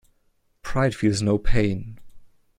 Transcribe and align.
Pride 0.63 0.95
feels 0.95 1.21
no 1.21 1.37
pain. 1.37 1.99